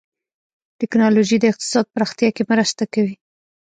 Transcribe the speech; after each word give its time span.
ټکنالوجي 0.79 1.37
د 1.39 1.45
اقتصاد 1.51 1.85
پراختیا 1.93 2.29
کې 2.35 2.43
مرسته 2.51 2.83
کوي. 2.93 3.15